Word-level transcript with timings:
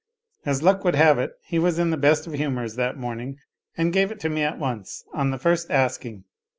As 0.47 0.63
luck 0.63 0.83
would 0.83 0.95
have 0.95 1.19
it 1.19 1.33
he 1.43 1.59
was 1.59 1.77
in 1.77 1.91
the 1.91 1.95
best 1.95 2.25
of 2.25 2.33
humours 2.33 2.73
that 2.75 2.97
morning, 2.97 3.37
and 3.77 3.93
gave 3.93 4.11
it 4.11 4.19
to 4.21 4.29
me 4.29 4.41
at 4.41 4.57
once, 4.57 5.03
on 5.13 5.29
the 5.29 5.37
first 5.37 5.69
asking. 5.69 6.23